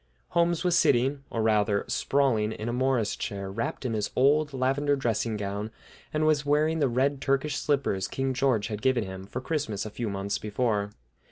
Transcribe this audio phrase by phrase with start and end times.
[0.29, 4.95] Holmes was sitting, or, rather, sprawling in a Morris chair, wrapped in his old lavender
[4.95, 5.69] dressing gown,
[6.11, 9.91] and was wearing the red Turkish slippers King George had given him for Christmas a
[9.91, 10.89] few months before.